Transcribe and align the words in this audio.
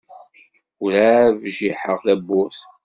Ur-ɛad 0.83 1.29
bjiḥeɣ 1.43 1.97
tawwurt. 2.05 2.59